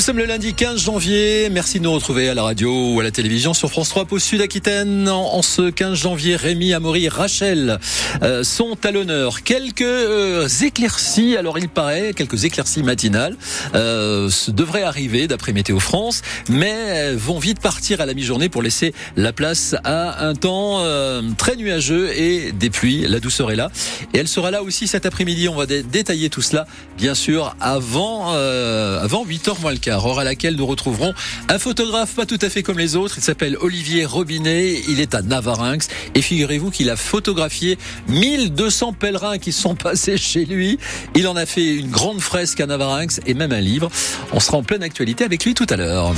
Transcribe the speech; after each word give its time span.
Nous 0.00 0.06
sommes 0.06 0.16
le 0.16 0.24
lundi 0.24 0.54
15 0.54 0.80
janvier. 0.80 1.50
Merci 1.50 1.78
de 1.78 1.84
nous 1.84 1.92
retrouver 1.92 2.30
à 2.30 2.32
la 2.32 2.42
radio 2.42 2.94
ou 2.94 3.00
à 3.00 3.02
la 3.02 3.10
télévision 3.10 3.52
sur 3.52 3.70
France 3.70 3.90
3 3.90 4.06
pour 4.06 4.18
Sud-Aquitaine. 4.18 5.10
En 5.10 5.42
ce 5.42 5.68
15 5.68 5.94
janvier, 5.94 6.36
Rémi, 6.36 6.72
Amaury, 6.72 7.10
Rachel 7.10 7.78
euh, 8.22 8.42
sont 8.42 8.78
à 8.82 8.92
l'honneur. 8.92 9.42
Quelques 9.42 9.82
euh, 9.82 10.48
éclaircies, 10.62 11.36
alors 11.36 11.58
il 11.58 11.68
paraît, 11.68 12.14
quelques 12.16 12.46
éclaircies 12.46 12.82
matinales 12.82 13.36
euh, 13.74 14.30
devraient 14.48 14.84
arriver 14.84 15.28
d'après 15.28 15.52
Météo 15.52 15.78
France, 15.78 16.22
mais 16.48 17.12
vont 17.12 17.38
vite 17.38 17.60
partir 17.60 18.00
à 18.00 18.06
la 18.06 18.14
mi-journée 18.14 18.48
pour 18.48 18.62
laisser 18.62 18.94
la 19.16 19.34
place 19.34 19.74
à 19.84 20.26
un 20.26 20.34
temps 20.34 20.78
euh, 20.80 21.20
très 21.36 21.56
nuageux 21.56 22.10
et 22.16 22.52
des 22.52 22.70
pluies. 22.70 23.06
La 23.06 23.20
douceur 23.20 23.50
est 23.50 23.56
là. 23.56 23.70
Et 24.14 24.18
elle 24.18 24.28
sera 24.28 24.50
là 24.50 24.62
aussi 24.62 24.86
cet 24.86 25.04
après-midi. 25.04 25.48
On 25.48 25.56
va 25.56 25.66
détailler 25.66 26.30
tout 26.30 26.40
cela, 26.40 26.66
bien 26.96 27.14
sûr, 27.14 27.54
avant, 27.60 28.32
euh, 28.34 29.02
avant 29.02 29.26
8h 29.26 29.60
moins 29.60 29.72
le 29.72 29.78
quart, 29.78 29.89
heure 29.90 30.18
à 30.18 30.24
laquelle 30.24 30.56
nous 30.56 30.66
retrouverons 30.66 31.14
un 31.48 31.58
photographe 31.58 32.14
pas 32.14 32.26
tout 32.26 32.38
à 32.42 32.48
fait 32.48 32.62
comme 32.62 32.78
les 32.78 32.96
autres. 32.96 33.16
Il 33.18 33.22
s'appelle 33.22 33.56
Olivier 33.60 34.04
Robinet. 34.04 34.82
Il 34.88 35.00
est 35.00 35.14
à 35.14 35.22
Navarinx. 35.22 35.88
Et 36.14 36.22
figurez-vous 36.22 36.70
qu'il 36.70 36.90
a 36.90 36.96
photographié 36.96 37.78
1200 38.08 38.94
pèlerins 38.94 39.38
qui 39.38 39.52
sont 39.52 39.74
passés 39.74 40.16
chez 40.16 40.44
lui. 40.44 40.78
Il 41.14 41.28
en 41.28 41.36
a 41.36 41.46
fait 41.46 41.74
une 41.74 41.90
grande 41.90 42.20
fresque 42.20 42.60
à 42.60 42.66
Navarinx 42.66 43.20
et 43.26 43.34
même 43.34 43.52
un 43.52 43.60
livre. 43.60 43.90
On 44.32 44.40
sera 44.40 44.58
en 44.58 44.62
pleine 44.62 44.82
actualité 44.82 45.24
avec 45.24 45.44
lui 45.44 45.54
tout 45.54 45.66
à 45.68 45.76
l'heure. 45.76 46.12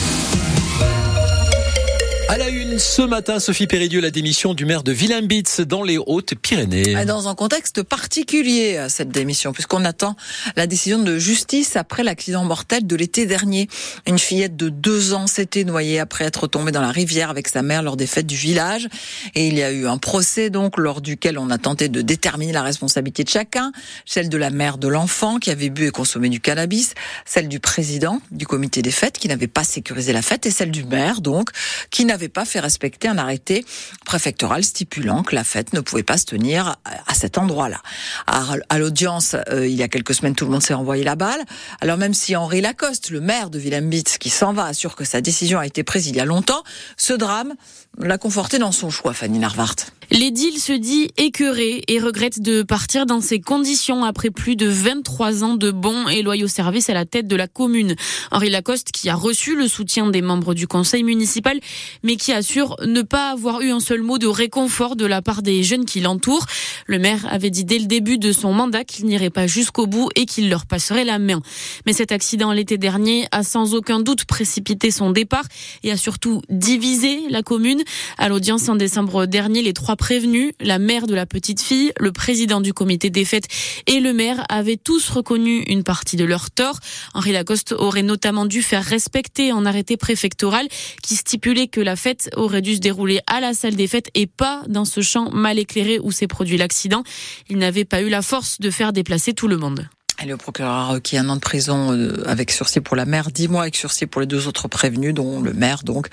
À 2.33 2.39
la 2.39 2.49
une, 2.49 2.79
ce 2.79 3.03
matin, 3.03 3.41
Sophie 3.41 3.67
Péridieu, 3.67 4.01
la 4.01 4.11
démission 4.11 4.55
du 4.55 4.65
maire 4.65 4.83
de 4.83 4.91
Villain-Bitz 4.91 5.61
dans 5.61 5.83
les 5.83 5.99
Hautes-Pyrénées. 5.99 7.05
Dans 7.05 7.29
un 7.29 7.35
contexte 7.35 7.83
particulier, 7.83 8.87
cette 8.89 9.11
démission, 9.11 9.53
puisqu'on 9.53 9.85
attend 9.85 10.17
la 10.57 10.67
décision 10.67 10.99
de 10.99 11.19
justice 11.19 11.77
après 11.77 12.03
l'accident 12.03 12.43
mortel 12.47 12.87
de 12.87 12.97
l'été 12.97 13.27
dernier. 13.27 13.69
Une 14.07 14.19
fillette 14.19 14.57
de 14.57 14.71
deux 14.71 15.13
ans 15.13 15.27
s'était 15.27 15.65
noyée 15.65 15.99
après 15.99 16.25
être 16.25 16.47
tombée 16.47 16.73
dans 16.73 16.81
la 16.81 16.91
rivière 16.91 17.29
avec 17.29 17.49
sa 17.49 17.61
mère 17.61 17.83
lors 17.83 17.99
des 17.99 18.07
fêtes 18.07 18.29
du 18.29 18.37
village. 18.37 18.89
Et 19.35 19.49
il 19.49 19.59
y 19.59 19.63
a 19.63 19.71
eu 19.71 19.87
un 19.87 19.99
procès, 19.99 20.49
donc, 20.49 20.79
lors 20.79 21.03
duquel 21.03 21.39
on 21.39 21.51
a 21.51 21.59
tenté 21.59 21.91
de 21.91 22.01
déterminer 22.01 22.53
la 22.53 22.63
responsabilité 22.63 23.25
de 23.25 23.29
chacun. 23.29 23.73
Celle 24.07 24.31
de 24.31 24.39
la 24.39 24.49
mère 24.49 24.79
de 24.79 24.89
l'enfant 24.89 25.39
qui 25.39 25.51
avait 25.51 25.69
bu 25.69 25.87
et 25.87 25.91
consommé 25.91 26.31
du 26.31 26.41
cannabis, 26.41 26.95
celle 27.27 27.49
du 27.49 27.61
président 27.61 28.23
du 28.31 28.47
comité 28.47 28.81
des 28.81 28.91
fêtes 28.91 29.19
qui 29.19 29.29
n'avait 29.29 29.49
pas 29.49 29.65
sécurisé 29.65 30.15
la 30.15 30.23
fête 30.23 30.47
et 30.47 30.51
celle 30.51 30.71
du 30.71 30.85
maire, 30.85 31.21
donc, 31.21 31.51
qui 31.91 32.07
n'avait 32.07 32.22
pas 32.29 32.45
fait 32.45 32.61
respecter 32.61 33.09
un 33.09 33.19
arrêté 33.19 33.65
préfectoral 34.05 34.65
stipulant 34.65 35.23
que 35.23 35.35
la 35.35 35.45
fête 35.45 35.73
ne 35.73 35.81
pouvait 35.81 36.03
pas 36.03 36.19
se 36.19 36.25
tenir 36.25 36.77
à 37.07 37.15
cet 37.15 37.39
endroit-là. 37.39 37.81
À 38.27 38.79
l'audience, 38.79 39.37
euh, 39.51 39.67
il 39.67 39.75
y 39.75 39.83
a 39.83 39.89
quelques 39.89 40.15
semaines, 40.15 40.35
tout 40.35 40.45
le 40.45 40.51
monde 40.51 40.63
s'est 40.63 40.75
envoyé 40.75 41.05
la 41.05 41.17
balle. 41.17 41.41
Alors 41.81 41.97
même 41.97 42.15
si 42.15 42.37
Henri 42.37 42.61
Lacoste, 42.61 43.11
le 43.11 43.21
maire 43.21 43.51
de 43.51 43.59
Willem-Bitz, 43.59 44.19
qui 44.19 44.31
s'en 44.31 44.53
va, 44.53 44.65
assure 44.65 44.97
que 44.97 45.05
sa 45.05 45.21
décision 45.21 45.59
a 45.59 45.67
été 45.67 45.83
prise 45.85 46.07
il 46.07 46.17
y 46.17 46.21
a 46.21 46.25
longtemps, 46.25 46.63
ce 46.97 47.13
drame 47.13 47.55
l'a 47.99 48.19
conforté 48.19 48.59
dans 48.59 48.73
son 48.73 48.91
choix, 48.91 49.13
Fanny 49.13 49.39
Narvart. 49.39 49.77
L'édile 50.13 50.59
se 50.59 50.75
dit 50.75 51.09
écœuré 51.17 51.85
et 51.89 51.99
regrette 51.99 52.43
de 52.43 52.63
partir 52.63 53.07
dans 53.07 53.23
ces 53.23 53.41
conditions 53.41 54.05
après 54.05 54.29
plus 54.29 54.57
de 54.57 54.67
23 54.67 55.43
ans 55.43 55.55
de 55.55 55.71
bons 55.71 56.07
et 56.07 56.21
loyaux 56.21 56.49
services 56.49 56.91
à 56.91 56.93
la 56.93 57.07
tête 57.07 57.27
de 57.27 57.35
la 57.35 57.49
commune. 57.49 57.97
Henri 58.31 58.51
Lacoste, 58.51 58.93
qui 58.93 59.09
a 59.09 59.15
reçu 59.15 59.57
le 59.57 59.69
soutien 59.69 60.11
des 60.11 60.21
membres 60.21 60.53
du 60.53 60.67
conseil 60.67 61.03
municipal, 61.03 61.59
mais 62.03 62.17
qui 62.17 62.31
assure 62.35 62.77
ne 62.85 63.01
pas 63.01 63.31
avoir 63.31 63.63
eu 63.63 63.71
un 63.71 63.81
seul 63.81 64.03
mot 64.03 64.19
de 64.19 64.27
réconfort 64.27 64.97
de 64.97 65.07
la 65.07 65.23
part 65.23 65.41
des 65.41 65.63
jeunes 65.63 65.87
qui 65.87 66.01
l'entourent. 66.01 66.45
Le 66.85 66.99
maire 66.99 67.27
avait 67.31 67.49
dit 67.49 67.65
dès 67.65 67.79
le 67.79 67.87
début 67.87 68.19
de 68.19 68.33
son 68.33 68.53
mandat 68.53 68.85
qu'il 68.85 69.07
n'irait 69.07 69.31
pas 69.31 69.47
jusqu'au 69.47 69.87
bout 69.87 70.11
et 70.15 70.27
qu'il 70.27 70.51
leur 70.51 70.67
passerait 70.67 71.07
la 71.07 71.19
main. 71.19 71.41
Mais 71.87 71.95
cet 71.95 72.13
accident 72.13 72.53
l'été 72.53 72.77
dernier 72.77 73.29
a 73.33 73.43
sans 73.43 73.73
aucun 73.73 73.99
doute 73.99 74.27
précipité 74.27 74.91
son 74.91 75.11
départ 75.11 75.47
et 75.85 75.91
a 75.91 75.97
surtout 75.97 76.43
divisé 76.51 77.21
la 77.31 77.43
commune. 77.43 77.83
À 78.19 78.29
l'audience 78.29 78.69
en 78.69 78.77
décembre 78.77 79.25
dernier, 79.25 79.63
les 79.63 79.73
trois 79.73 79.97
prévenus, 80.03 80.51
la 80.59 80.81
mère 80.81 81.07
de 81.07 81.15
la 81.15 81.27
petite 81.27 81.63
fille, 81.63 81.93
le 82.01 82.11
président 82.11 82.61
du 82.61 82.75
comité 82.75 83.09
des 83.09 83.25
fêtes 83.25 83.47
et 83.87 84.01
le 84.01 84.13
maire 84.13 84.45
avaient 84.49 84.77
tous 84.77 85.09
reconnu 85.09 85.63
une 85.69 85.85
partie 85.85 86.17
de 86.17 86.25
leur 86.25 86.51
tort. 86.51 86.81
Henri 87.15 87.31
Lacoste 87.31 87.71
aurait 87.71 88.03
notamment 88.03 88.45
dû 88.45 88.63
faire 88.63 88.83
respecter 88.83 89.53
un 89.53 89.65
arrêté 89.65 89.97
préfectoral 89.97 90.67
qui 91.05 91.15
stipulait 91.15 91.69
que 91.69 91.81
la 91.81 91.95
fête 91.95 92.31
aurait 92.35 92.63
dû 92.63 92.75
se 92.75 92.81
dérouler 92.81 93.21
à 93.29 93.39
la 93.39 93.55
salle 93.55 93.77
des 93.77 93.87
fêtes 93.87 94.11
et 94.15 94.27
pas 94.27 94.65
dans 94.67 94.85
ce 94.85 95.03
champ 95.03 95.31
mal 95.31 95.61
éclairé 95.61 96.01
où 96.01 96.11
s'est 96.11 96.27
produit 96.27 96.57
l'accident. 96.57 97.05
Il 97.49 97.59
n'avait 97.59 97.85
pas 97.85 98.03
eu 98.03 98.09
la 98.09 98.23
force 98.23 98.59
de 98.59 98.71
faire 98.71 98.93
déplacer 98.93 99.35
tout 99.35 99.47
le 99.47 99.57
monde. 99.57 99.89
Le 100.25 100.37
procureur 100.37 100.73
a 100.73 100.87
requis 100.87 101.19
un 101.19 101.29
an 101.31 101.35
de 101.35 101.41
prison 101.41 101.93
euh, 101.93 102.23
avec 102.29 102.53
sursis 102.53 102.81
pour 102.81 102.95
la 102.95 103.07
mère, 103.07 103.33
dix 103.33 103.49
mois 103.49 103.63
avec 103.63 103.75
sursis 103.75 104.07
pour 104.07 104.21
les 104.21 104.27
deux 104.27 104.47
autres 104.47 104.69
prévenus, 104.69 105.15
dont 105.15 105.41
le 105.41 105.53
maire. 105.53 105.83
Donc, 105.83 106.09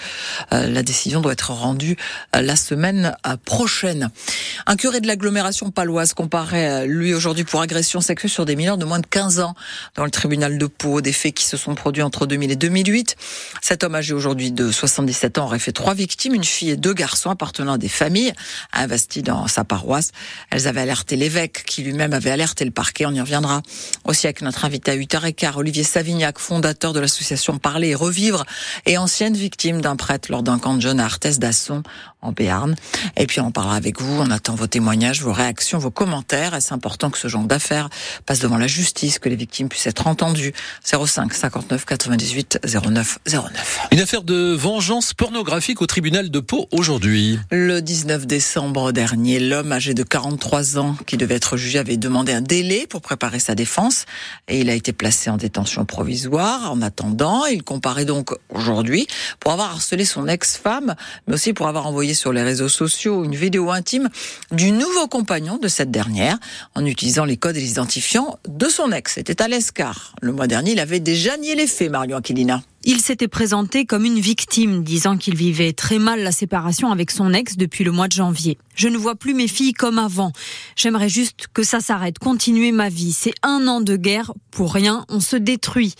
euh, 0.51 0.67
la 0.67 0.81
décision 0.81 1.21
doit 1.21 1.33
être 1.33 1.51
rendue 1.51 1.95
euh, 2.35 2.41
la 2.41 2.55
semaine 2.55 3.15
prochaine. 3.45 4.09
Un 4.65 4.75
curé 4.77 4.99
de 4.99 5.05
l'agglomération 5.05 5.69
paloise 5.69 6.13
comparaît, 6.13 6.87
lui, 6.87 7.13
aujourd'hui 7.13 7.43
pour 7.43 7.61
agression 7.61 8.01
sexuelle 8.01 8.31
sur 8.31 8.45
des 8.45 8.55
mineurs 8.55 8.77
de 8.77 8.85
moins 8.85 8.99
de 8.99 9.05
15 9.05 9.41
ans 9.41 9.53
dans 9.95 10.05
le 10.05 10.11
tribunal 10.11 10.57
de 10.57 10.65
Pau. 10.65 11.01
Des 11.01 11.13
faits 11.13 11.35
qui 11.35 11.45
se 11.45 11.57
sont 11.57 11.75
produits 11.75 12.01
entre 12.01 12.25
2000 12.25 12.51
et 12.51 12.55
2008. 12.55 13.15
Cet 13.61 13.83
homme 13.83 13.93
âgé 13.93 14.13
aujourd'hui 14.13 14.51
de 14.51 14.71
77 14.71 15.37
ans 15.37 15.45
aurait 15.45 15.59
fait 15.59 15.71
trois 15.71 15.93
victimes, 15.93 16.33
une 16.33 16.43
fille 16.43 16.71
et 16.71 16.77
deux 16.77 16.93
garçons 16.93 17.29
appartenant 17.29 17.73
à 17.73 17.77
des 17.77 17.89
familles 17.89 18.33
investies 18.73 19.21
dans 19.21 19.47
sa 19.47 19.63
paroisse. 19.63 20.11
Elles 20.49 20.67
avaient 20.67 20.81
alerté 20.81 21.15
l'évêque, 21.15 21.63
qui 21.65 21.83
lui-même 21.83 22.13
avait 22.13 22.31
alerté 22.31 22.65
le 22.65 22.71
parquet. 22.71 23.05
On 23.05 23.13
y 23.13 23.21
reviendra. 23.21 23.61
Aussi 24.05 24.27
avec 24.27 24.41
notre 24.41 24.65
invité 24.65 24.91
à 24.91 24.95
8h15, 24.95 25.57
Olivier 25.57 25.83
Savignac, 25.83 26.39
fondateur 26.39 26.93
de 26.93 26.99
l'association 26.99 27.57
Parler 27.57 27.89
et 27.89 27.95
Revivre 27.95 28.45
et 28.85 28.97
ancienne 28.97 29.35
victime 29.35 29.81
d'un 29.81 29.95
prêtre 29.95 30.31
lors 30.31 30.43
d'un 30.43 30.57
camp 30.57 30.73
de 30.75 30.81
jeunes 30.81 30.99
à 30.99 31.05
Arthès 31.05 31.39
d'Asson 31.39 31.83
en 32.21 32.31
Béarn. 32.31 32.75
Et 33.15 33.27
puis 33.27 33.39
on 33.39 33.51
parlera 33.51 33.75
avec 33.75 34.01
vous, 34.01 34.19
on 34.19 34.29
attend 34.29 34.55
vos 34.55 34.67
témoignages, 34.67 35.21
vos 35.21 35.31
réactions, 35.31 35.79
vos 35.79 35.91
commentaires. 35.91 36.53
Et 36.55 36.61
c'est 36.61 36.73
important 36.73 37.09
que 37.09 37.17
ce 37.17 37.27
genre 37.27 37.45
d'affaires 37.45 37.89
passe 38.25 38.39
devant 38.39 38.57
la 38.57 38.67
justice, 38.67 39.19
que 39.19 39.29
les 39.29 39.35
victimes 39.35 39.69
puissent 39.69 39.87
être 39.87 40.07
entendues? 40.07 40.53
05 40.83 41.33
59 41.33 41.85
98 41.85 42.59
09 42.65 43.19
09. 43.27 43.87
Une 43.91 43.99
affaire 43.99 44.23
de 44.23 44.53
vengeance 44.53 45.13
pornographique 45.13 45.81
au 45.81 45.85
tribunal 45.85 46.29
de 46.29 46.39
Pau 46.39 46.67
aujourd'hui. 46.71 47.39
Le 47.51 47.81
19 47.81 48.27
décembre 48.27 48.91
dernier, 48.91 49.39
l'homme 49.39 49.71
âgé 49.71 49.93
de 49.93 50.03
43 50.03 50.77
ans 50.77 50.95
qui 51.05 51.17
devait 51.17 51.35
être 51.35 51.55
jugé 51.55 51.79
avait 51.79 51.97
demandé 51.97 52.33
un 52.33 52.41
délai 52.41 52.85
pour 52.87 53.01
préparer 53.01 53.39
sa 53.39 53.55
défense 53.55 54.05
et 54.47 54.59
il 54.59 54.69
a 54.69 54.73
été 54.73 54.91
placé 54.91 55.29
en 55.29 55.37
détention 55.37 55.85
provisoire. 55.85 56.71
En 56.71 56.81
attendant, 56.81 57.45
il 57.45 57.63
comparait 57.63 58.05
donc 58.05 58.31
aujourd'hui 58.49 59.07
pour 59.39 59.51
avoir 59.51 59.71
harcelé 59.71 60.05
son 60.05 60.27
ex-femme, 60.27 60.95
mais 61.27 61.35
aussi 61.35 61.53
pour 61.53 61.67
avoir 61.67 61.87
envoyé 61.87 62.08
sur 62.13 62.33
les 62.33 62.43
réseaux 62.43 62.69
sociaux 62.69 63.23
une 63.23 63.35
vidéo 63.35 63.71
intime 63.71 64.09
du 64.51 64.71
nouveau 64.71 65.07
compagnon 65.07 65.57
de 65.57 65.67
cette 65.67 65.91
dernière 65.91 66.37
en 66.75 66.85
utilisant 66.85 67.25
les 67.25 67.37
codes 67.37 67.57
et 67.57 67.61
les 67.61 67.71
identifiants 67.71 68.39
de 68.47 68.67
son 68.67 68.91
ex. 68.91 69.15
C'était 69.15 69.41
à 69.41 69.47
l'Escar. 69.47 70.15
Le 70.21 70.31
mois 70.31 70.47
dernier, 70.47 70.71
il 70.71 70.79
avait 70.79 70.99
déjà 70.99 71.37
nié 71.37 71.55
les 71.55 71.67
faits, 71.67 71.91
Marion 71.91 72.17
Aquilina. 72.17 72.61
Il 72.85 73.01
s'était 73.01 73.27
présenté 73.27 73.85
comme 73.85 74.05
une 74.05 74.21
victime, 74.21 74.83
disant 74.83 75.17
qu'il 75.17 75.35
vivait 75.35 75.73
très 75.73 75.99
mal 75.99 76.23
la 76.23 76.31
séparation 76.31 76.91
avec 76.91 77.11
son 77.11 77.33
ex 77.33 77.57
depuis 77.57 77.83
le 77.83 77.91
mois 77.91 78.07
de 78.07 78.13
janvier. 78.13 78.57
Je 78.73 78.87
ne 78.87 78.97
vois 78.97 79.15
plus 79.15 79.33
mes 79.33 79.49
filles 79.49 79.73
comme 79.73 79.99
avant. 79.99 80.31
J'aimerais 80.77 81.09
juste 81.09 81.47
que 81.53 81.63
ça 81.63 81.81
s'arrête, 81.81 82.19
continuer 82.19 82.71
ma 82.71 82.87
vie. 82.87 83.11
C'est 83.11 83.33
un 83.43 83.67
an 83.67 83.81
de 83.81 83.97
guerre, 83.97 84.31
pour 84.51 84.73
rien, 84.73 85.05
on 85.09 85.19
se 85.19 85.35
détruit. 85.35 85.95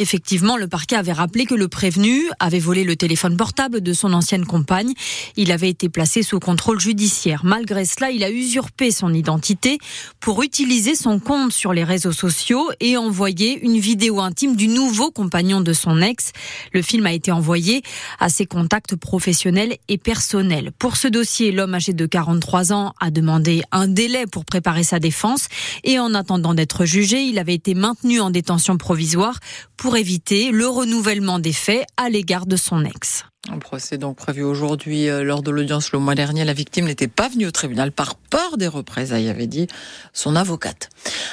Effectivement, 0.00 0.56
le 0.56 0.66
parquet 0.66 0.96
avait 0.96 1.12
rappelé 1.12 1.46
que 1.46 1.54
le 1.54 1.68
prévenu 1.68 2.28
avait 2.40 2.58
volé 2.58 2.82
le 2.82 2.96
téléphone 2.96 3.36
portable 3.36 3.80
de 3.80 3.92
son 3.92 4.12
ancienne 4.12 4.44
compagne. 4.44 4.92
Il 5.36 5.52
avait 5.52 5.70
été 5.70 5.88
placé 5.88 6.24
sous 6.24 6.40
contrôle 6.40 6.80
judiciaire. 6.80 7.42
Malgré 7.44 7.84
cela, 7.84 8.10
il 8.10 8.24
a 8.24 8.30
usurpé 8.32 8.90
son 8.90 9.14
identité 9.14 9.78
pour 10.18 10.42
utiliser 10.42 10.96
son 10.96 11.20
compte 11.20 11.52
sur 11.52 11.72
les 11.72 11.84
réseaux 11.84 12.12
sociaux 12.12 12.68
et 12.80 12.96
envoyer 12.96 13.64
une 13.64 13.78
vidéo 13.78 14.18
intime 14.18 14.56
du 14.56 14.66
nouveau 14.66 15.12
compagnon 15.12 15.60
de 15.60 15.72
son 15.72 16.02
ex 16.02 16.23
le 16.72 16.82
film 16.82 17.06
a 17.06 17.12
été 17.12 17.32
envoyé 17.32 17.82
à 18.18 18.28
ses 18.28 18.46
contacts 18.46 18.96
professionnels 18.96 19.76
et 19.88 19.98
personnels. 19.98 20.72
Pour 20.78 20.96
ce 20.96 21.08
dossier, 21.08 21.52
l'homme 21.52 21.74
âgé 21.74 21.92
de 21.92 22.06
43 22.06 22.72
ans 22.72 22.94
a 23.00 23.10
demandé 23.10 23.62
un 23.72 23.88
délai 23.88 24.26
pour 24.26 24.44
préparer 24.44 24.84
sa 24.84 24.98
défense 24.98 25.48
et 25.82 25.98
en 25.98 26.14
attendant 26.14 26.54
d'être 26.54 26.84
jugé, 26.84 27.22
il 27.22 27.38
avait 27.38 27.54
été 27.54 27.74
maintenu 27.74 28.20
en 28.20 28.30
détention 28.30 28.76
provisoire 28.76 29.38
pour 29.76 29.96
éviter 29.96 30.50
le 30.50 30.68
renouvellement 30.68 31.38
des 31.38 31.52
faits 31.52 31.86
à 31.96 32.08
l'égard 32.08 32.46
de 32.46 32.56
son 32.56 32.84
ex. 32.84 33.24
Un 33.52 33.58
procès 33.58 33.98
donc 33.98 34.16
prévu 34.16 34.42
aujourd'hui 34.42 35.10
euh, 35.10 35.22
lors 35.22 35.42
de 35.42 35.50
l'audience 35.50 35.92
le 35.92 35.98
mois 35.98 36.14
dernier. 36.14 36.46
La 36.46 36.54
victime 36.54 36.86
n'était 36.86 37.08
pas 37.08 37.28
venue 37.28 37.46
au 37.46 37.50
tribunal 37.50 37.92
par 37.92 38.14
peur 38.14 38.56
des 38.56 38.68
représailles, 38.68 39.28
avait 39.28 39.46
dit 39.46 39.66
son 40.14 40.34
avocate. 40.34 40.88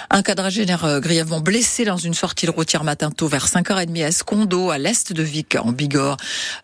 Un 0.10 0.22
quadragénaire 0.22 0.84
euh, 0.84 1.00
grièvement 1.00 1.40
blessé 1.40 1.86
dans 1.86 1.96
une 1.96 2.14
sortie 2.14 2.48
de 2.48 2.52
routière 2.52 2.84
matin 2.84 3.12
tôt 3.12 3.30
vers 3.30 3.48
5h30 3.48 4.04
à 4.04 4.08
Escondo, 4.10 4.72
à 4.72 4.78
l'est 4.78 5.14
de 5.14 5.24
Vic, 5.24 5.56
en 5.56 5.72
Bigorre. 5.72 6.18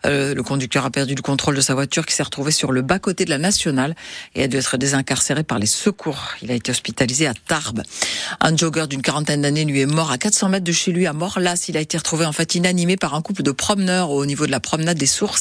Euh, 0.04 0.34
le 0.34 0.42
conducteur 0.42 0.84
a 0.84 0.90
perdu 0.90 1.14
le 1.14 1.22
contrôle 1.22 1.56
de 1.56 1.62
sa 1.62 1.72
voiture 1.72 2.04
qui 2.04 2.14
s'est 2.14 2.22
retrouvée 2.22 2.52
sur 2.52 2.70
le 2.70 2.82
bas-côté 2.82 3.24
de 3.24 3.30
la 3.30 3.38
nationale 3.38 3.96
et 4.34 4.42
a 4.42 4.48
dû 4.48 4.58
être 4.58 4.76
désincarcéré 4.76 5.44
par 5.44 5.58
les 5.58 5.66
secours. 5.66 6.34
Il 6.42 6.50
a 6.50 6.54
été 6.54 6.72
hospitalisé 6.72 7.26
à 7.26 7.32
Tarbes. 7.32 7.82
Un 8.40 8.54
jogger 8.54 8.86
d'une 8.86 9.00
quarantaine 9.00 9.40
d'années 9.40 9.64
lui 9.64 9.80
est 9.80 9.86
mort 9.86 10.10
à 10.10 10.18
400 10.18 10.50
mètres 10.50 10.64
de 10.64 10.72
chez 10.72 10.92
lui 10.92 11.06
à 11.06 11.14
Morlas. 11.14 11.64
Il 11.68 11.78
a 11.78 11.80
été 11.80 11.96
retrouvé 11.96 12.26
en 12.26 12.32
fait 12.32 12.54
inanimé 12.54 12.98
par 12.98 13.14
un 13.14 13.22
couple 13.22 13.42
de 13.42 13.50
promeneurs 13.50 14.10
au 14.10 14.26
niveau 14.26 14.44
de 14.44 14.50
la 14.50 14.60
promenade 14.60 14.98
des 14.98 15.06
Sources 15.06 15.37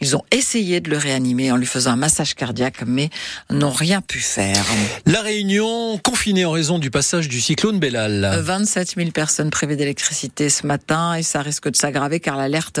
ils 0.00 0.16
ont 0.16 0.22
essayé 0.30 0.80
de 0.80 0.90
le 0.90 0.96
réanimer 0.96 1.52
en 1.52 1.56
lui 1.56 1.66
faisant 1.66 1.92
un 1.92 1.96
massage 1.96 2.34
cardiaque, 2.34 2.82
mais 2.86 3.10
n'ont 3.50 3.70
rien 3.70 4.00
pu 4.00 4.20
faire. 4.20 4.64
La 5.04 5.20
Réunion 5.20 5.98
confinée 5.98 6.44
en 6.44 6.52
raison 6.52 6.78
du 6.78 6.90
passage 6.90 7.28
du 7.28 7.40
cyclone 7.40 7.78
Bellal. 7.78 8.40
27 8.42 8.94
000 8.96 9.10
personnes 9.10 9.50
privées 9.50 9.76
d'électricité 9.76 10.48
ce 10.48 10.66
matin 10.66 11.14
et 11.14 11.22
ça 11.22 11.42
risque 11.42 11.70
de 11.70 11.76
s'aggraver 11.76 12.20
car 12.20 12.36
l'alerte 12.36 12.80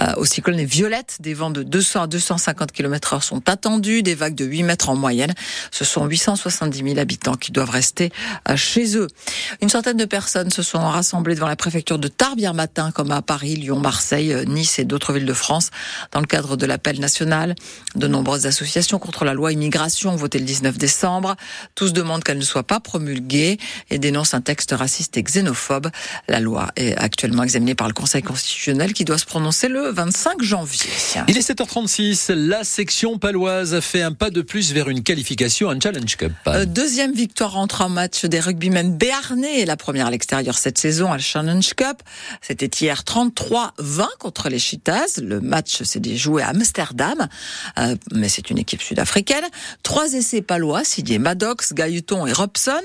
euh, 0.00 0.14
au 0.16 0.24
cyclone 0.24 0.58
est 0.58 0.64
violette. 0.64 1.18
Des 1.20 1.34
vents 1.34 1.50
de 1.50 1.62
200 1.62 2.02
à 2.02 2.06
250 2.06 2.72
km 2.72 3.14
heure 3.14 3.24
sont 3.24 3.48
attendus, 3.48 4.02
des 4.02 4.14
vagues 4.14 4.34
de 4.34 4.44
8 4.44 4.62
mètres 4.62 4.88
en 4.88 4.96
moyenne. 4.96 5.34
Ce 5.70 5.84
sont 5.84 6.06
870 6.06 6.82
000 6.82 6.98
habitants 6.98 7.34
qui 7.34 7.52
doivent 7.52 7.70
rester 7.70 8.12
euh, 8.48 8.56
chez 8.56 8.96
eux. 8.96 9.08
Une 9.62 9.68
centaine 9.68 9.96
de 9.96 10.04
personnes 10.04 10.50
se 10.50 10.62
sont 10.62 10.78
rassemblées 10.78 11.34
devant 11.34 11.48
la 11.48 11.56
préfecture 11.56 11.98
de 11.98 12.08
Tarbes 12.08 12.38
hier 12.38 12.54
matin, 12.54 12.90
comme 12.90 13.10
à 13.10 13.22
Paris, 13.22 13.56
Lyon, 13.56 13.80
Marseille, 13.80 14.32
euh, 14.32 14.44
Nice 14.44 14.78
et 14.78 14.84
d'autres 14.84 15.12
villes 15.12 15.26
de 15.26 15.32
France 15.32 15.70
dans 16.12 16.20
le 16.20 16.26
cadre 16.26 16.56
de 16.56 16.66
l'appel 16.66 17.00
national. 17.00 17.54
De 17.96 18.06
nombreuses 18.06 18.46
associations 18.46 18.98
contre 18.98 19.24
la 19.24 19.34
loi 19.34 19.52
immigration 19.52 20.10
ont 20.10 20.16
voté 20.16 20.38
le 20.38 20.44
19 20.44 20.78
décembre. 20.78 21.36
Tous 21.74 21.92
demandent 21.92 22.24
qu'elle 22.24 22.38
ne 22.38 22.44
soit 22.44 22.62
pas 22.62 22.80
promulguée 22.80 23.58
et 23.90 23.98
dénoncent 23.98 24.34
un 24.34 24.40
texte 24.40 24.72
raciste 24.72 25.16
et 25.16 25.22
xénophobe. 25.22 25.90
La 26.28 26.40
loi 26.40 26.68
est 26.76 26.96
actuellement 26.96 27.42
examinée 27.42 27.74
par 27.74 27.88
le 27.88 27.94
Conseil 27.94 28.22
constitutionnel 28.22 28.92
qui 28.92 29.04
doit 29.04 29.18
se 29.18 29.26
prononcer 29.26 29.68
le 29.68 29.90
25 29.90 30.42
janvier. 30.42 30.90
Il 31.28 31.36
est 31.36 31.48
7h36. 31.48 32.32
La 32.32 32.64
section 32.64 33.18
paloise 33.18 33.74
a 33.74 33.80
fait 33.80 34.02
un 34.02 34.12
pas 34.12 34.30
de 34.30 34.42
plus 34.42 34.72
vers 34.72 34.88
une 34.88 35.02
qualification 35.02 35.68
en 35.68 35.80
Challenge 35.80 36.16
Cup. 36.16 36.32
Euh, 36.46 36.64
deuxième 36.64 37.12
victoire 37.12 37.56
en 37.56 37.66
trois 37.66 37.88
matchs 37.88 38.24
des 38.24 38.40
rugbymen 38.40 38.96
béarnais. 38.96 39.64
La 39.64 39.76
première 39.76 40.06
à 40.06 40.10
l'extérieur 40.10 40.58
cette 40.58 40.78
saison 40.78 41.12
à 41.12 41.16
la 41.16 41.22
Challenge 41.22 41.74
Cup. 41.74 42.02
C'était 42.40 42.70
hier 42.80 43.02
33-20 43.02 44.06
contre 44.18 44.48
les 44.48 44.58
Cheetahs. 44.58 45.20
Le 45.22 45.40
match 45.40 45.69
c'est 45.78 46.04
s'est 46.04 46.16
joué 46.16 46.42
à 46.42 46.48
Amsterdam, 46.48 47.28
euh, 47.78 47.96
mais 48.12 48.28
c'est 48.28 48.50
une 48.50 48.58
équipe 48.58 48.82
sud-africaine. 48.82 49.44
Trois 49.82 50.12
essais 50.12 50.42
palois 50.42 50.84
signés 50.84 51.18
Maddox, 51.18 51.72
Gailleton 51.72 52.26
et 52.26 52.32
Robson. 52.32 52.82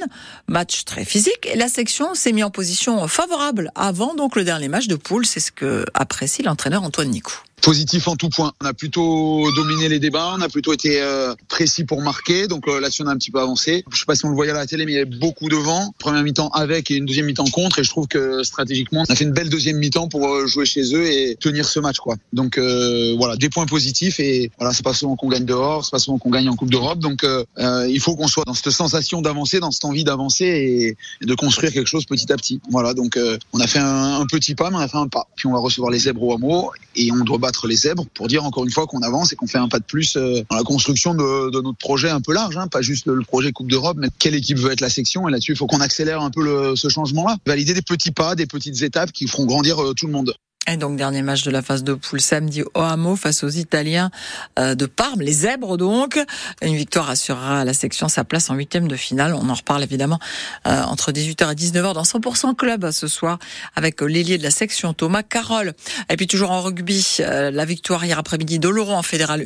Match 0.48 0.86
très 0.86 1.06
physique 1.06 1.48
et 1.52 1.56
la 1.56 1.68
section 1.68 2.14
s'est 2.14 2.32
mise 2.32 2.44
en 2.44 2.52
position 2.52 3.08
favorable 3.08 3.72
avant 3.76 4.16
donc 4.16 4.36
le 4.36 4.44
dernier 4.44 4.68
match 4.68 4.88
de 4.88 4.96
poule. 4.96 5.26
C'est 5.26 5.40
ce 5.40 5.52
que 5.52 5.86
apprécie 5.94 6.44
l'entraîneur 6.44 6.84
Antoine 6.84 7.10
Nicou 7.10 7.36
positif 7.66 8.08
en 8.08 8.16
tout 8.16 8.30
point. 8.30 8.54
On 8.62 8.66
a 8.68 8.74
plutôt 8.76 9.52
dominé 9.56 9.90
les 9.90 9.98
débats, 9.98 10.36
on 10.38 10.42
a 10.42 10.50
plutôt 10.50 10.72
été 10.72 11.02
euh, 11.02 11.34
précis 11.48 11.84
pour 11.84 12.00
marquer, 12.04 12.48
donc 12.48 12.68
euh, 12.68 12.80
là-dessus 12.80 13.02
on 13.02 13.08
a 13.08 13.12
un 13.12 13.18
petit 13.18 13.32
peu 13.32 13.40
avancé. 13.40 13.84
Je 13.92 13.98
sais 13.98 14.06
pas 14.06 14.16
si 14.16 14.24
on 14.24 14.30
le 14.30 14.36
voyait 14.36 14.52
à 14.52 14.56
la 14.56 14.68
télé, 14.68 14.86
mais 14.86 14.92
il 14.92 14.96
y 14.96 15.00
avait 15.00 15.18
beaucoup 15.18 15.50
de 15.50 15.56
vent. 15.56 15.92
Première 15.98 16.22
mi-temps 16.22 16.50
avec 16.50 16.92
et 16.92 16.96
une 16.96 17.08
deuxième 17.08 17.26
mi-temps 17.26 17.50
contre, 17.50 17.80
et 17.80 17.84
je 17.84 17.90
trouve 17.90 18.08
que 18.08 18.44
stratégiquement, 18.44 19.04
on 19.10 19.12
a 19.12 19.16
fait 19.16 19.24
une 19.24 19.32
belle 19.32 19.50
deuxième 19.50 19.78
mi-temps 19.78 20.10
pour 20.10 20.28
euh, 20.28 20.46
jouer 20.46 20.68
chez 20.68 20.94
eux 20.94 21.08
et 21.08 21.38
tenir 21.38 21.68
ce 21.68 21.80
match, 21.80 21.98
quoi. 21.98 22.18
Donc 22.34 22.60
voilà, 22.60 23.36
des 23.36 23.50
points 23.50 23.66
positifs 23.66 24.20
et 24.20 24.52
voilà, 24.60 24.72
c'est 24.72 24.84
pas 24.84 24.94
souvent 24.94 25.16
qu'on 25.16 25.30
gagne 25.30 25.46
dehors, 25.46 25.84
c'est 25.86 25.92
pas 25.92 26.00
souvent 26.00 26.20
qu'on 26.20 26.30
gagne 26.30 26.48
en 26.50 26.56
Coupe 26.56 26.70
d'Europe, 26.70 27.00
donc 27.00 27.26
il 27.58 28.00
faut 28.00 28.16
qu'on 28.16 28.28
soit 28.28 28.44
dans 28.46 28.54
cette 28.54 28.70
sensation 28.70 29.24
d'avancer, 29.24 29.60
dans 29.60 29.72
cette 29.72 29.86
envie 29.86 30.04
d'avancer 30.04 30.46
et, 30.46 31.26
de 31.26 31.34
construire 31.34 31.74
quelque 31.74 31.88
chose 31.88 32.06
petit 32.06 32.32
à 32.32 32.36
petit. 32.36 32.62
Voilà, 32.70 32.94
donc 32.94 33.18
on 33.54 33.60
a 33.60 33.66
fait 33.66 33.80
un, 33.80 34.24
petit 34.28 34.54
pas, 34.54 34.70
mais 34.70 34.78
on 34.78 34.82
a 34.82 34.88
fait 34.88 34.98
un 34.98 35.08
pas. 35.08 35.28
Puis 35.36 35.48
on 35.48 35.54
va 35.54 35.60
recevoir 35.60 35.92
les 35.92 36.00
zèbres 36.00 36.22
au 36.22 36.34
hameau 36.36 36.72
et 36.96 37.12
on 37.12 37.24
doit 37.24 37.38
battre 37.38 37.55
les 37.68 37.76
zèbres 37.76 38.06
pour 38.14 38.28
dire 38.28 38.44
encore 38.44 38.64
une 38.66 38.72
fois 38.72 38.88
qu'on 38.88 39.02
avance 39.02 39.32
et 39.34 39.36
qu'on 39.36 39.48
fait 39.48 39.58
un 39.58 39.68
pas 39.68 39.80
de 39.80 39.84
plus 39.84 40.18
euh, 40.18 40.44
dans 40.50 40.58
la 40.58 40.64
construction 40.64 41.14
de, 41.14 41.62
notre 41.62 41.78
projet 41.78 42.10
un 42.10 42.22
peu 42.22 42.34
large, 42.34 42.58
hein, 42.58 42.68
pas 42.68 42.82
juste 42.82 43.08
le, 43.08 43.22
projet 43.22 43.52
Coupe 43.52 43.70
d'Europe, 43.70 43.98
mais 44.00 44.10
quelle 44.20 44.36
équipe 44.36 44.58
veut 44.58 44.72
être 44.72 44.82
la 44.82 44.90
section. 44.90 45.28
Et 45.28 45.32
là-dessus, 45.32 45.54
il 45.54 45.58
faut 45.58 45.68
qu'on 45.68 45.82
accélère 45.82 46.22
un 46.22 46.30
peu 46.30 46.76
ce 46.76 46.90
changement-là, 46.90 47.38
valider 47.46 47.74
des 47.74 47.82
petits 47.82 48.12
pas, 48.12 48.36
des 48.36 48.46
petites 48.46 48.82
étapes 48.82 49.12
qui 49.12 49.28
feront 49.28 49.46
grandir 49.46 49.82
euh, 49.82 49.94
tout 49.94 50.08
le 50.08 50.14
monde. 50.14 50.34
Et 50.68 50.78
donc, 50.78 50.98
dernier 50.98 51.22
match 51.22 51.44
de 51.44 51.52
la 51.52 51.62
phase 51.62 51.84
de 51.84 51.94
poule 51.94 52.20
samedi 52.20 52.64
au 52.64 52.82
Hameau 52.82 53.16
face 53.16 53.44
aux 53.44 53.50
Italiens 53.50 54.10
euh, 54.58 54.74
de 54.74 54.88
Parme, 54.88 55.22
les 55.22 55.32
zèbres 55.32 55.78
donc. 55.78 56.20
Une 56.64 56.76
victoire 56.76 57.08
assurera 57.08 57.60
à 57.60 57.66
la 57.66 57.76
section 57.76 58.08
sa 58.10 58.24
place 58.24 58.50
en 58.50 58.56
huitième 58.56 58.88
de 58.88 58.96
finale. 58.96 59.36
On 59.36 59.48
en 59.50 59.54
reparle 59.54 59.84
évidemment 59.84 60.20
euh, 60.66 60.82
entre 60.86 61.12
18h 61.12 61.52
et 61.52 61.56
19h 61.56 61.94
dans 61.94 62.02
100% 62.02 62.56
Club 62.56 62.90
ce 62.90 63.08
soir 63.08 63.38
avec 63.76 64.02
l'ailier 64.02 64.40
de 64.40 64.44
la 64.44 64.50
section 64.50 64.94
Thomas 64.94 65.22
Carole. 65.22 65.74
Et 66.10 66.18
puis 66.18 66.26
toujours 66.26 66.50
en 66.50 66.62
rugby, 66.62 67.18
euh, 67.20 67.52
la 67.52 67.66
victoire 67.66 68.04
hier 68.04 68.18
après-midi 68.18 68.58
d'Oloron 68.58 68.98
en 68.98 69.04
Fédéral 69.04 69.46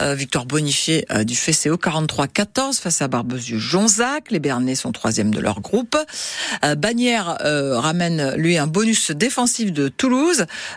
1. 0.00 0.14
victoire 0.14 0.46
bonifiée 0.46 1.06
du 1.24 1.36
FCO 1.36 1.76
43-14 1.76 2.80
face 2.80 3.00
à 3.00 3.06
Barbezieux-Jonzac. 3.06 4.30
Les 4.30 4.40
Bernais 4.40 4.74
sont 4.74 4.90
troisième 4.90 5.32
de 5.32 5.38
leur 5.38 5.60
groupe. 5.60 5.96
Bagnères 6.76 7.38
ramène 7.42 8.34
lui 8.34 8.58
un 8.58 8.66
bonus 8.66 9.12
défensif 9.12 9.72
de 9.72 9.88
Toulouse. 9.88 10.31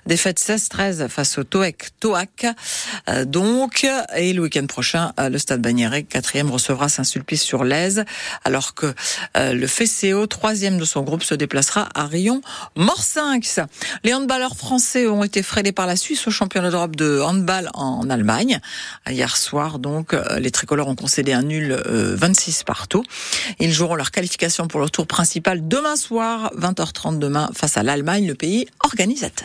Défaite 0.05 0.39
16-13 0.39 1.07
face 1.07 1.37
au 1.37 1.43
Toek 1.43 1.89
Toac. 1.99 2.45
Euh, 3.09 3.25
donc, 3.25 3.87
et 4.15 4.33
le 4.33 4.41
week-end 4.41 4.65
prochain, 4.65 5.13
euh, 5.19 5.29
le 5.29 5.37
Stade 5.37 5.61
Bagnéret, 5.61 6.03
quatrième, 6.03 6.51
recevra 6.51 6.89
Saint-Sulpice 6.89 7.41
sur 7.41 7.63
l'Aise, 7.63 8.05
alors 8.43 8.73
que 8.73 8.93
euh, 9.37 9.53
le 9.53 9.67
FCO, 9.67 10.27
troisième 10.27 10.77
de 10.77 10.85
son 10.85 11.01
groupe, 11.01 11.23
se 11.23 11.35
déplacera 11.35 11.89
à 11.95 12.05
Rion 12.05 12.41
Morsinx. 12.75 13.59
Les 14.03 14.13
handballeurs 14.13 14.55
français 14.55 15.07
ont 15.07 15.23
été 15.23 15.43
freinés 15.43 15.71
par 15.71 15.87
la 15.87 15.95
Suisse 15.95 16.27
au 16.27 16.31
championnat 16.31 16.71
d'Europe 16.71 16.95
de 16.95 17.21
handball 17.21 17.69
en 17.73 18.09
Allemagne. 18.09 18.59
Hier 19.09 19.37
soir, 19.37 19.79
donc, 19.79 20.15
les 20.37 20.51
tricolores 20.51 20.87
ont 20.87 20.95
concédé 20.95 21.33
un 21.33 21.43
nul 21.43 21.73
26 21.85 22.63
partout. 22.63 23.03
Ils 23.59 23.71
joueront 23.71 23.95
leur 23.95 24.11
qualification 24.11 24.67
pour 24.67 24.79
le 24.79 24.89
tour 24.89 25.07
principal 25.07 25.67
demain 25.67 25.95
soir, 25.95 26.51
20h30 26.57 27.19
demain, 27.19 27.49
face 27.53 27.77
à 27.77 27.83
l'Allemagne, 27.83 28.27
le 28.27 28.35
pays 28.35 28.67
organisateur. 28.83 29.44